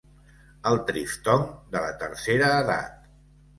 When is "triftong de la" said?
0.87-1.93